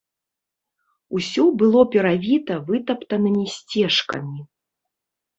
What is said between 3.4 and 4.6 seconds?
сцежкамі.